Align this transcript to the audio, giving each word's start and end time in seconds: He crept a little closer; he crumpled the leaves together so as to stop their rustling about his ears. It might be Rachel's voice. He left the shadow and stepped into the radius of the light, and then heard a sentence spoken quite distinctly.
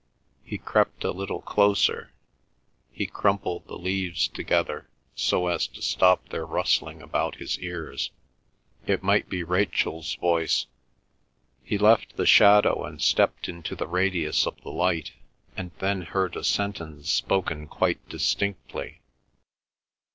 He 0.43 0.57
crept 0.57 1.03
a 1.03 1.11
little 1.11 1.41
closer; 1.41 2.11
he 2.91 3.05
crumpled 3.05 3.67
the 3.67 3.77
leaves 3.77 4.27
together 4.27 4.89
so 5.13 5.45
as 5.45 5.67
to 5.67 5.81
stop 5.83 6.29
their 6.29 6.43
rustling 6.43 7.03
about 7.03 7.35
his 7.35 7.59
ears. 7.59 8.09
It 8.87 9.03
might 9.03 9.29
be 9.29 9.43
Rachel's 9.43 10.15
voice. 10.15 10.65
He 11.63 11.77
left 11.77 12.17
the 12.17 12.25
shadow 12.25 12.83
and 12.83 12.99
stepped 12.99 13.47
into 13.47 13.75
the 13.75 13.85
radius 13.85 14.47
of 14.47 14.59
the 14.63 14.71
light, 14.71 15.11
and 15.55 15.69
then 15.77 16.01
heard 16.01 16.35
a 16.35 16.43
sentence 16.43 17.11
spoken 17.11 17.67
quite 17.67 18.09
distinctly. 18.09 19.01